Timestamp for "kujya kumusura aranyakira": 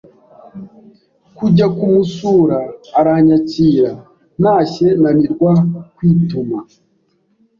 1.37-3.91